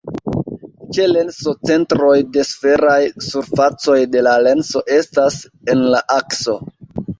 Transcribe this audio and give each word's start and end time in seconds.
Ĉe 0.97 1.03
lenso 1.09 1.53
centroj 1.69 2.15
de 2.37 2.47
sferaj 2.53 2.97
surfacoj 3.27 3.99
de 4.17 4.25
la 4.31 4.35
lenso 4.49 4.85
estas 4.99 5.41
en 5.77 5.87
la 5.95 6.05
akso. 6.19 6.61